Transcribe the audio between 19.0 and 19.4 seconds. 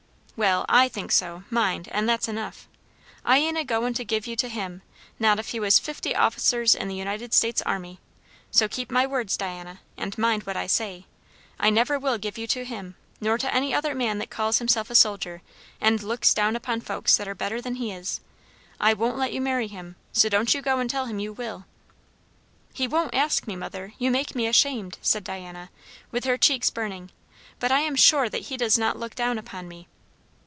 let